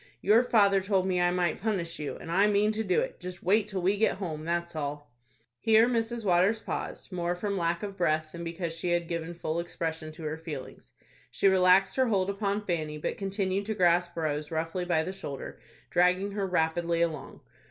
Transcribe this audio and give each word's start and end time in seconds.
Your 0.19 0.41
father 0.43 0.81
told 0.81 1.05
me 1.05 1.21
I 1.21 1.29
might 1.29 1.61
punish 1.61 1.99
you, 1.99 2.15
and 2.17 2.31
I 2.31 2.47
mean 2.47 2.71
to 2.71 2.83
do 2.83 3.01
it; 3.01 3.19
just 3.19 3.43
wait 3.43 3.67
till 3.67 3.83
we 3.83 3.97
get 3.97 4.17
home, 4.17 4.45
that's 4.45 4.75
all." 4.75 5.11
Here 5.59 5.87
Mrs. 5.87 6.25
Waters 6.25 6.59
paused 6.59 7.11
more 7.11 7.35
from 7.35 7.55
lack 7.55 7.83
of 7.83 7.97
breath, 7.97 8.31
than 8.31 8.43
because 8.43 8.73
she 8.73 8.89
had 8.93 9.07
given 9.07 9.35
full 9.35 9.59
expression 9.59 10.11
to 10.13 10.23
her 10.23 10.39
feelings. 10.39 10.91
She 11.29 11.47
relaxed 11.47 11.97
her 11.97 12.07
hold 12.07 12.31
upon 12.31 12.65
Fanny, 12.65 12.97
but 12.97 13.15
continued 13.15 13.67
to 13.67 13.75
grasp 13.75 14.15
Rose 14.17 14.49
roughly 14.49 14.85
by 14.85 15.03
the 15.03 15.13
shoulder, 15.13 15.59
dragging 15.91 16.31
her 16.31 16.47
rapidly 16.47 17.03
along. 17.03 17.41